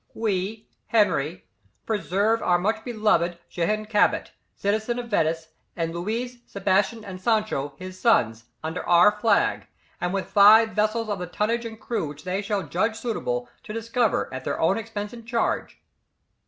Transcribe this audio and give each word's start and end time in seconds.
"We 0.15 0.65
Henry... 0.87 1.45
permit 1.85 2.41
our 2.41 2.59
well 2.59 2.81
beloved 2.83 3.37
Jehan 3.51 3.85
Cabot, 3.85 4.31
citizen 4.55 4.97
of 4.97 5.09
Venice, 5.09 5.49
and 5.75 5.93
Louis, 5.93 6.41
Sebastian, 6.47 7.05
and 7.05 7.21
Sancho, 7.21 7.75
his 7.77 7.99
sons, 7.99 8.45
under 8.63 8.83
our 8.87 9.11
flag 9.11 9.67
and 10.01 10.11
with 10.11 10.25
five 10.25 10.69
vessels 10.71 11.07
of 11.07 11.19
the 11.19 11.27
tonnage 11.27 11.65
and 11.65 11.79
crew 11.79 12.07
which 12.07 12.23
they 12.23 12.41
shall 12.41 12.63
judge 12.63 12.95
suitable, 12.95 13.47
to 13.61 13.73
discover 13.73 14.27
at 14.33 14.43
their 14.43 14.59
own 14.59 14.75
expense 14.75 15.13
and 15.13 15.27
charge 15.27 15.79